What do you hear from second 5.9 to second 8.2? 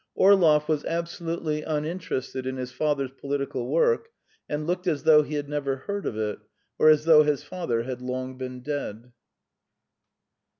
of it, or as though his father had